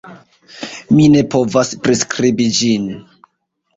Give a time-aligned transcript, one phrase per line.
[0.99, 2.91] Mi ne povas priskribi ĝin.